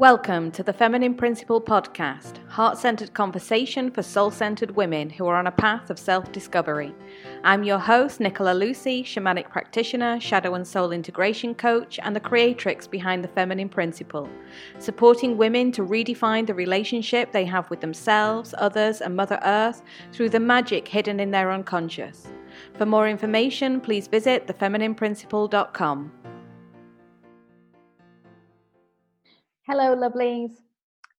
[0.00, 5.36] Welcome to the Feminine Principle podcast, heart centered conversation for soul centered women who are
[5.36, 6.94] on a path of self discovery.
[7.44, 12.86] I'm your host, Nicola Lucy, shamanic practitioner, shadow and soul integration coach, and the creatrix
[12.86, 14.26] behind the Feminine Principle,
[14.78, 19.82] supporting women to redefine the relationship they have with themselves, others, and Mother Earth
[20.12, 22.26] through the magic hidden in their unconscious.
[22.72, 26.12] For more information, please visit thefeminineprinciple.com.
[29.72, 30.50] Hello, lovelies.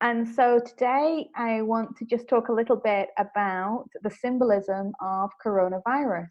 [0.00, 5.30] And so today I want to just talk a little bit about the symbolism of
[5.46, 6.30] coronavirus,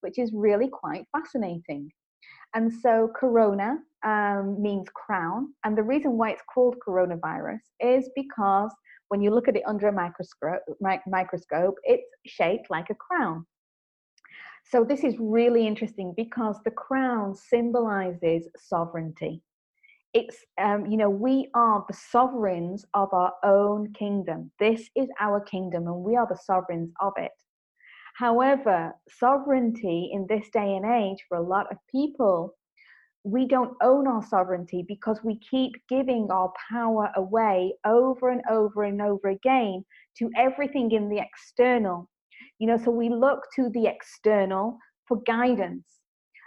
[0.00, 1.88] which is really quite fascinating.
[2.56, 5.54] And so, corona um, means crown.
[5.62, 8.72] And the reason why it's called coronavirus is because
[9.06, 10.62] when you look at it under a microscope,
[11.06, 13.46] microscope it's shaped like a crown.
[14.64, 19.44] So, this is really interesting because the crown symbolizes sovereignty
[20.12, 24.50] it's um, you know we are the sovereigns of our own kingdom.
[24.58, 27.30] This is our kingdom and we are the sovereigns of it.
[28.16, 32.56] However sovereignty in this day and age for a lot of people
[33.22, 38.84] we don't own our sovereignty because we keep giving our power away over and over
[38.84, 39.84] and over again
[40.16, 42.08] to everything in the external.
[42.58, 45.99] You know so we look to the external for guidance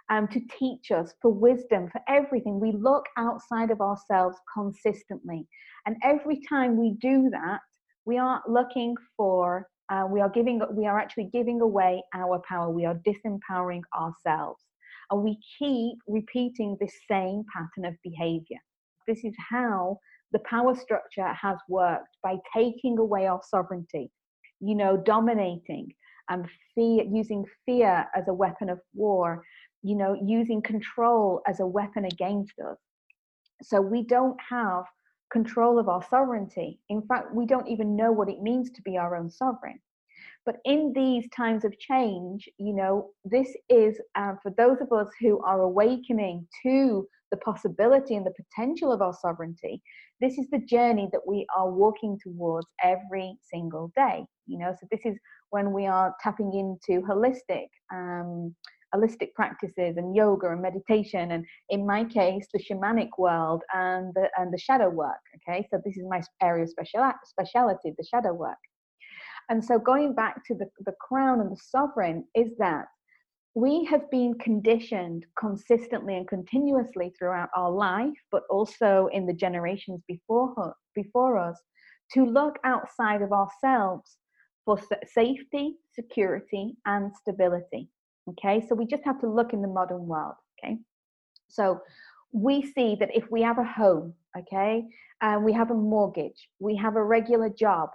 [0.09, 2.59] um, to teach us, for wisdom, for everything.
[2.59, 5.47] We look outside of ourselves consistently.
[5.85, 7.59] And every time we do that,
[8.05, 12.69] we are looking for, uh, we are giving, we are actually giving away our power.
[12.69, 14.61] We are disempowering ourselves.
[15.09, 18.59] And we keep repeating this same pattern of behavior.
[19.07, 19.99] This is how
[20.31, 24.11] the power structure has worked by taking away our sovereignty,
[24.59, 25.93] you know, dominating
[26.29, 29.43] and fear, using fear as a weapon of war,
[29.83, 32.77] you know, using control as a weapon against us.
[33.61, 34.85] So we don't have
[35.31, 36.79] control of our sovereignty.
[36.89, 39.79] In fact, we don't even know what it means to be our own sovereign.
[40.45, 45.07] But in these times of change, you know, this is uh, for those of us
[45.21, 49.81] who are awakening to the possibility and the potential of our sovereignty.
[50.21, 54.23] This is the journey that we are walking towards every single day.
[54.45, 55.17] You know, so this is
[55.49, 58.55] when we are tapping into holistic um,
[58.93, 64.29] holistic practices and yoga and meditation and in my case the shamanic world and the
[64.37, 65.65] and the shadow work okay?
[65.71, 68.57] So this is my area of special speciality the shadow work.
[69.49, 72.85] And so going back to the, the crown and the sovereign is that
[73.55, 80.01] we have been conditioned consistently and continuously throughout our life but also in the generations
[80.07, 81.59] before before us
[82.13, 84.17] to look outside of ourselves
[84.65, 87.89] for safety security and stability
[88.29, 90.35] Okay, so we just have to look in the modern world.
[90.57, 90.77] Okay,
[91.49, 91.81] so
[92.31, 94.85] we see that if we have a home, okay,
[95.21, 97.89] and we have a mortgage, we have a regular job,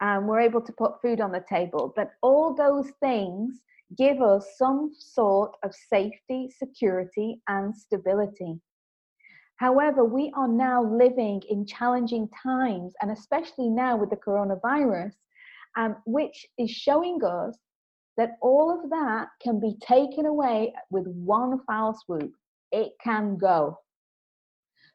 [0.00, 3.60] and we're able to put food on the table, that all those things
[3.96, 8.60] give us some sort of safety, security, and stability.
[9.56, 15.14] However, we are now living in challenging times, and especially now with the coronavirus,
[15.76, 17.58] um, which is showing us
[18.18, 22.32] that all of that can be taken away with one foul swoop.
[22.72, 23.78] It can go.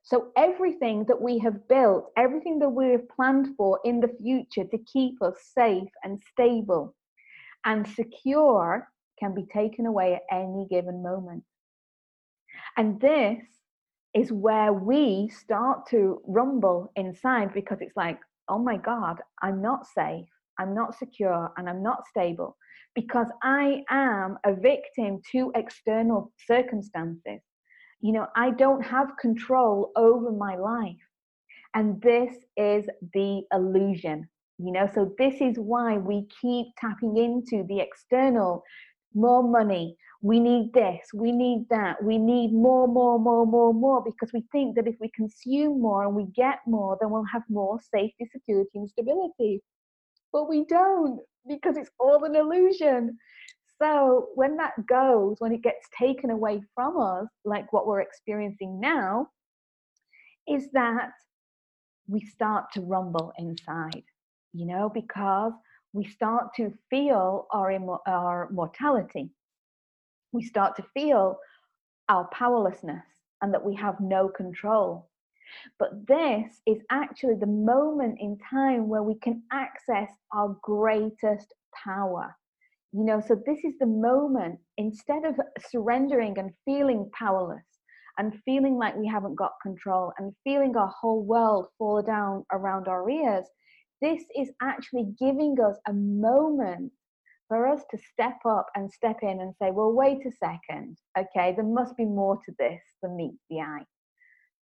[0.04, 4.66] So, everything that we have built, everything that we have planned for in the future
[4.66, 6.94] to keep us safe and stable
[7.66, 11.44] and secure can be taken away at any given moment.
[12.76, 13.42] And this
[14.14, 18.20] is where we start to rumble inside because it's like,
[18.50, 20.28] oh my God, I'm not safe,
[20.60, 22.58] I'm not secure, and I'm not stable
[22.96, 27.42] because I am a victim to external circumstances.
[28.02, 30.96] You know, I don't have control over my life.
[31.74, 34.88] And this is the illusion, you know.
[34.94, 38.64] So, this is why we keep tapping into the external
[39.16, 39.96] more money.
[40.22, 44.46] We need this, we need that, we need more, more, more, more, more, because we
[44.52, 48.26] think that if we consume more and we get more, then we'll have more safety,
[48.32, 49.62] security, and stability.
[50.34, 53.18] But we don't because it's all an illusion.
[53.82, 58.80] So when that goes, when it gets taken away from us, like what we're experiencing
[58.80, 59.30] now,
[60.48, 61.12] is that
[62.08, 64.04] we start to rumble inside,
[64.54, 65.54] you know, because
[65.94, 67.72] we start to feel our,
[68.08, 69.30] our mortality.
[70.32, 71.38] We start to feel
[72.10, 73.06] our powerlessness
[73.42, 75.10] and that we have no control.
[75.80, 81.54] But this is actually the moment in time where we can access our greatest
[81.84, 82.36] power.
[82.92, 87.66] You know, so this is the moment, instead of surrendering and feeling powerless
[88.20, 92.88] and feeling like we haven't got control and feeling our whole world fall down around
[92.88, 93.46] our ears,
[94.02, 96.92] this is actually giving us a moment
[97.48, 101.54] for us to step up and step in and say, well, wait a second, okay,
[101.56, 103.84] there must be more to this than meets the eye.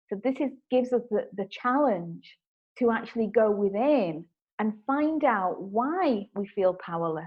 [0.09, 2.37] So this is gives us the, the challenge
[2.79, 4.25] to actually go within
[4.59, 7.25] and find out why we feel powerless.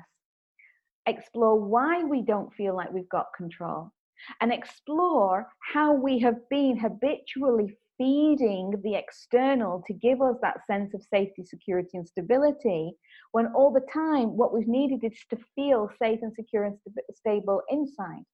[1.07, 3.93] Explore why we don't feel like we've got control
[4.41, 10.95] and explore how we have been habitually feeding the external to give us that sense
[10.95, 12.93] of safety, security, and stability,
[13.33, 17.17] when all the time what we've needed is to feel safe and secure and st-
[17.17, 18.25] stable inside.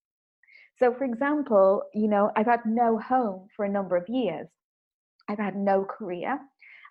[0.78, 4.48] So, for example, you know, I've had no home for a number of years.
[5.28, 6.38] I've had no career.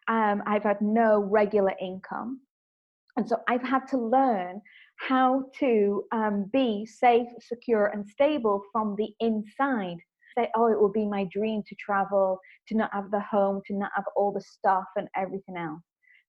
[0.07, 2.41] Um, I've had no regular income.
[3.17, 4.61] And so I've had to learn
[4.97, 9.97] how to um, be safe, secure, and stable from the inside.
[10.37, 12.39] Say, oh, it will be my dream to travel,
[12.69, 15.81] to not have the home, to not have all the stuff and everything else.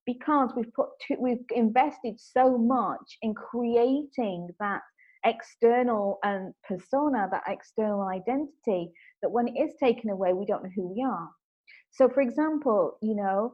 [0.05, 4.81] Because we've put, to, we've invested so much in creating that
[5.25, 8.91] external and persona, that external identity,
[9.21, 11.29] that when it is taken away, we don't know who we are.
[11.91, 13.53] So, for example, you know,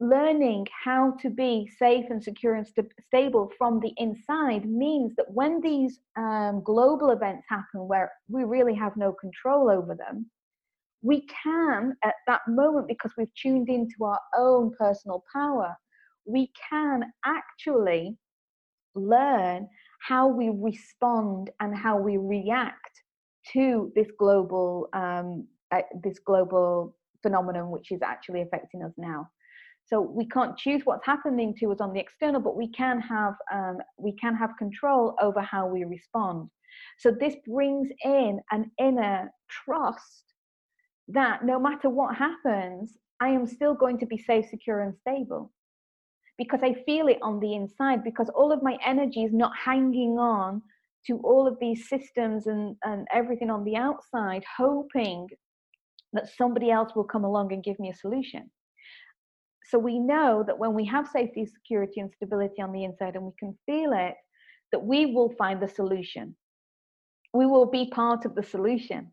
[0.00, 5.30] learning how to be safe and secure and st- stable from the inside means that
[5.30, 10.30] when these um, global events happen where we really have no control over them,
[11.02, 15.76] we can, at that moment, because we've tuned into our own personal power,
[16.24, 18.16] we can actually
[18.94, 19.68] learn
[20.06, 23.02] how we respond and how we react
[23.52, 29.28] to this global um, uh, this global phenomenon which is actually affecting us now.
[29.86, 33.34] So we can't choose what's happening to us on the external but we can have
[33.52, 36.48] um, we can have control over how we respond.
[36.98, 40.24] So this brings in an inner trust
[41.08, 45.52] that no matter what happens i am still going to be safe secure and stable
[46.38, 50.18] because I feel it on the inside because all of my energy is not hanging
[50.18, 50.62] on
[51.06, 55.28] to all of these systems and, and everything on the outside, hoping
[56.12, 58.50] that somebody else will come along and give me a solution.
[59.66, 63.24] So we know that when we have safety, security, and stability on the inside and
[63.24, 64.14] we can feel it,
[64.72, 66.36] that we will find the solution.
[67.32, 69.12] We will be part of the solution.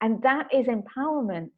[0.00, 1.50] And that is empowerment.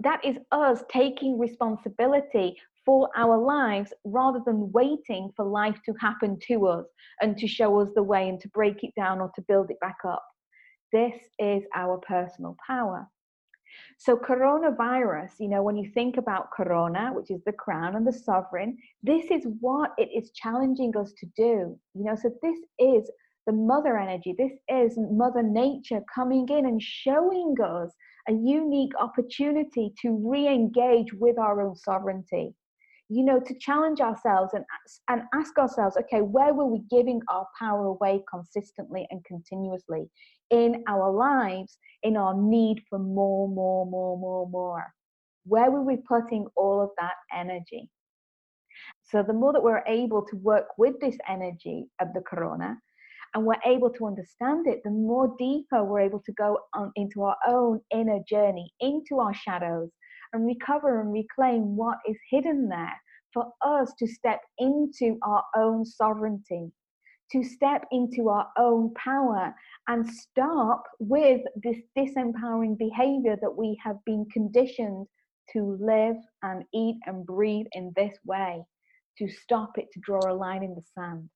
[0.00, 2.56] That is us taking responsibility
[2.86, 6.86] for our lives rather than waiting for life to happen to us
[7.20, 9.80] and to show us the way and to break it down or to build it
[9.80, 10.24] back up.
[10.92, 13.10] This is our personal power.
[13.98, 18.12] So, coronavirus, you know, when you think about corona, which is the crown and the
[18.12, 21.76] sovereign, this is what it is challenging us to do.
[21.94, 23.10] You know, so this is
[23.46, 27.92] the mother energy, this is Mother Nature coming in and showing us
[28.28, 32.54] a unique opportunity to re engage with our own sovereignty
[33.08, 34.64] you know, to challenge ourselves and,
[35.08, 40.10] and ask ourselves, okay, where were we giving our power away consistently and continuously
[40.50, 44.86] in our lives, in our need for more, more, more, more, more?
[45.44, 47.88] Where were we putting all of that energy?
[49.04, 52.76] So, the more that we're able to work with this energy of the corona,
[53.34, 57.22] and we're able to understand it, the more deeper we're able to go on into
[57.22, 59.90] our own inner journey, into our shadows,
[60.32, 63.00] and recover and reclaim what is hidden there
[63.32, 66.72] for us to step into our own sovereignty,
[67.32, 69.54] to step into our own power
[69.88, 75.06] and stop with this disempowering behavior that we have been conditioned
[75.52, 78.64] to live and eat and breathe in this way,
[79.18, 81.28] to stop it, to draw a line in the sand.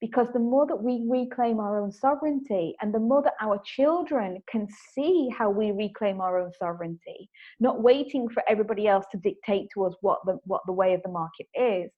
[0.00, 4.42] Because the more that we reclaim our own sovereignty and the more that our children
[4.50, 7.30] can see how we reclaim our own sovereignty,
[7.60, 11.02] not waiting for everybody else to dictate to us what the, what the way of
[11.02, 11.90] the market is,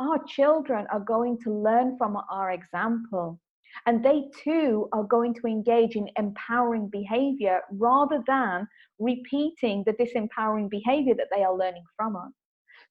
[0.00, 3.40] our children are going to learn from our example.
[3.86, 8.66] And they too are going to engage in empowering behavior rather than
[8.98, 12.32] repeating the disempowering behavior that they are learning from us.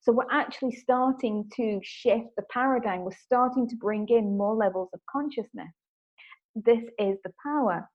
[0.01, 3.04] So we're actually starting to shift the paradigm.
[3.04, 5.74] We're starting to bring in more levels of consciousness.
[6.56, 7.89] This is the power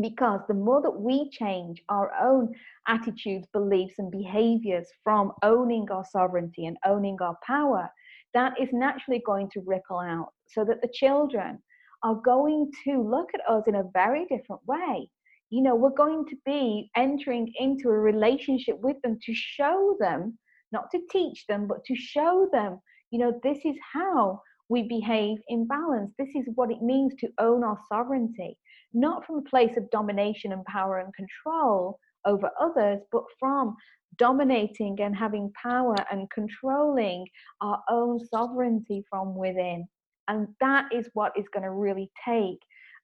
[0.00, 2.54] because the more that we change our own
[2.86, 7.88] attitudes, beliefs, and behaviors from owning our sovereignty and owning our power,
[8.34, 11.58] that is naturally going to ripple out so that the children
[12.02, 15.10] are going to look at us in a very different way.
[15.48, 20.38] You know, we're going to be entering into a relationship with them to show them
[20.72, 22.80] not to teach them, but to show them,
[23.10, 26.12] you know, this is how we behave in balance.
[26.18, 28.58] This is what it means to own our sovereignty,
[28.92, 33.76] not from a place of domination and power and control over others, but from
[34.18, 37.26] dominating and having power and controlling
[37.60, 39.86] our own sovereignty from within.
[40.28, 42.58] And that is what is going to really take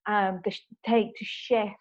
[0.07, 0.53] um, the,
[0.87, 1.77] take to shift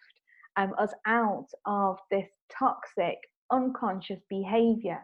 [0.57, 3.17] um, us out of this toxic,
[3.51, 4.99] unconscious behavior.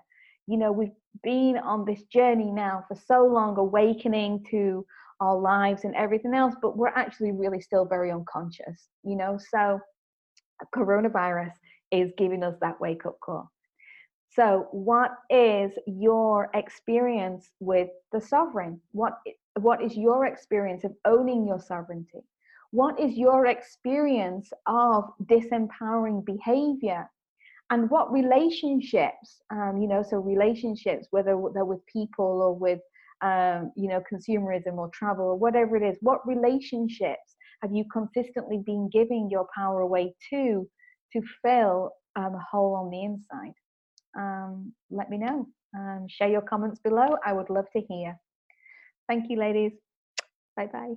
[0.47, 4.85] You know, we've been on this journey now for so long, awakening to
[5.19, 9.37] our lives and everything else, but we're actually really still very unconscious, you know.
[9.51, 9.79] So,
[10.75, 11.51] coronavirus
[11.91, 13.51] is giving us that wake up call.
[14.29, 18.79] So, what is your experience with the sovereign?
[18.91, 19.13] What
[19.59, 22.21] what is your experience of owning your sovereignty?
[22.71, 27.09] What is your experience of disempowering behavior?
[27.69, 32.79] And what relationships, um, you know, so relationships, whether they're with people or with,
[33.21, 38.61] um, you know, consumerism or travel or whatever it is, what relationships have you consistently
[38.65, 40.67] been giving your power away to
[41.13, 43.53] to fill um, a hole on the inside?
[44.17, 45.47] Um, let me know.
[45.77, 47.17] Um, share your comments below.
[47.25, 48.17] I would love to hear.
[49.07, 49.73] Thank you, ladies.
[50.55, 50.93] Bye bye.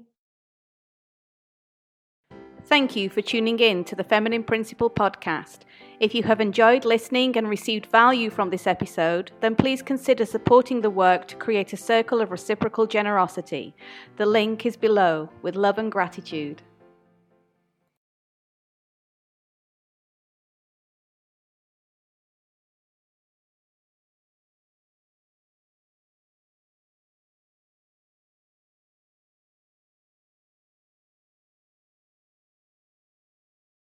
[2.70, 5.62] Thank you for tuning in to the Feminine Principle podcast.
[5.98, 10.80] If you have enjoyed listening and received value from this episode, then please consider supporting
[10.80, 13.74] the work to create a circle of reciprocal generosity.
[14.18, 16.62] The link is below with love and gratitude.